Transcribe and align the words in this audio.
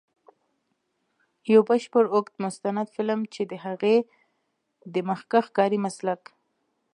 یو 1.51 1.61
بشپړ 1.69 2.05
اوږد 2.13 2.35
مستند 2.43 2.87
فلم، 2.95 3.21
چې 3.33 3.41
د 3.51 3.53
هغې 3.65 3.97
د 4.93 4.95
مخکښ 5.09 5.45
کاري 5.57 5.79
مسلک. 5.85 6.21